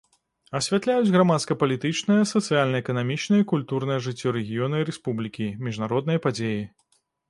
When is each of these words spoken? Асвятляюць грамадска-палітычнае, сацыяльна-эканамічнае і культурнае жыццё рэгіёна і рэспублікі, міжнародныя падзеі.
Асвятляюць 0.59 1.11
грамадска-палітычнае, 1.15 2.17
сацыяльна-эканамічнае 2.33 3.39
і 3.45 3.49
культурнае 3.55 4.01
жыццё 4.09 4.27
рэгіёна 4.41 4.75
і 4.85 4.93
рэспублікі, 4.93 5.55
міжнародныя 5.71 6.19
падзеі. 6.29 6.63